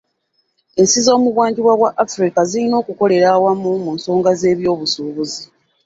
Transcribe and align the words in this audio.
Ensi 0.79 0.99
z'omu 1.05 1.27
bugwanjuba 1.29 1.71
bwa 1.79 1.91
Africa 2.03 2.39
zirina 2.49 2.75
okukolera 2.81 3.27
awamu 3.35 3.71
mu 3.83 3.91
nsonga 3.97 4.31
z'ebyobusuubuzi. 4.39 5.41